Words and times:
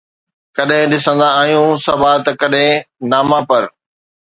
ڪڏهن 0.57 0.89
ڏسندا 0.91 1.27
آهيون 1.41 1.71
صبا 1.85 2.11
ته 2.25 2.31
ڪڏهن 2.41 2.83
ناما 3.15 3.39
بر 3.49 3.63